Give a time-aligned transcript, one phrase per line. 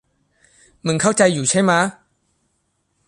[0.85, 1.79] มึงเข้าใจอยู่ใช่มะ